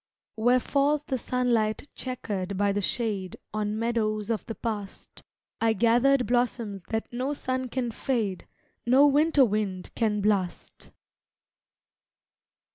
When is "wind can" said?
9.45-10.19